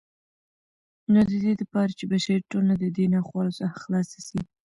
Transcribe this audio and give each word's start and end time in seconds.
نو 1.11 1.19
ددې 1.29 1.53
دپاره 1.61 1.91
چې 1.99 2.05
بشري 2.11 2.39
ټولنه 2.51 2.75
ددې 2.83 3.05
ناخوالو 3.15 3.57
څخه 3.59 3.75
خلاصه 3.83 4.17
سي 4.27 4.39